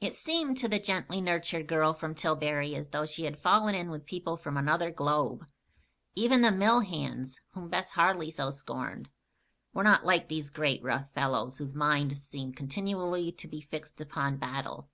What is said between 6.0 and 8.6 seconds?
Even the mill hands, whom Bess Harley so